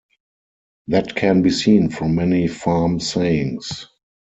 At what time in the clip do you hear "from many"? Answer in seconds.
1.91-2.47